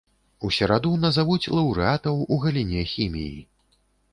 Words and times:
У 0.47 0.49
сераду 0.55 0.93
назавуць 1.03 1.51
лаўрэатаў 1.57 2.25
у 2.33 2.41
галіне 2.47 2.81
хіміі. 2.93 3.37